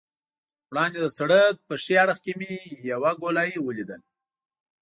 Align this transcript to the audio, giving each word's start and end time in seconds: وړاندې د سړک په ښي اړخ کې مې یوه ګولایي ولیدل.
وړاندې 0.71 0.97
د 1.01 1.07
سړک 1.17 1.53
په 1.67 1.73
ښي 1.83 1.93
اړخ 2.03 2.17
کې 2.25 2.33
مې 2.39 2.53
یوه 2.91 3.11
ګولایي 3.21 3.57
ولیدل. 3.61 4.01